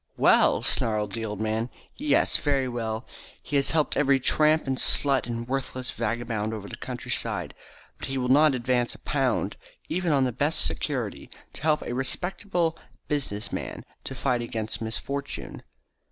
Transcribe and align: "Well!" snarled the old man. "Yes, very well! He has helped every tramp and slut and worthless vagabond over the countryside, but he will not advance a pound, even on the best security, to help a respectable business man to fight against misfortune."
"Well!" 0.17 0.63
snarled 0.63 1.11
the 1.11 1.23
old 1.25 1.39
man. 1.39 1.69
"Yes, 1.95 2.37
very 2.37 2.67
well! 2.67 3.05
He 3.43 3.55
has 3.57 3.69
helped 3.69 3.95
every 3.95 4.19
tramp 4.19 4.65
and 4.65 4.77
slut 4.79 5.27
and 5.27 5.47
worthless 5.47 5.91
vagabond 5.91 6.55
over 6.55 6.67
the 6.67 6.75
countryside, 6.75 7.53
but 7.99 8.07
he 8.07 8.17
will 8.17 8.27
not 8.27 8.55
advance 8.55 8.95
a 8.95 8.97
pound, 8.97 9.57
even 9.89 10.11
on 10.11 10.23
the 10.23 10.31
best 10.31 10.65
security, 10.65 11.29
to 11.53 11.61
help 11.61 11.83
a 11.83 11.93
respectable 11.93 12.79
business 13.09 13.51
man 13.53 13.85
to 14.05 14.15
fight 14.15 14.41
against 14.41 14.81
misfortune." 14.81 15.61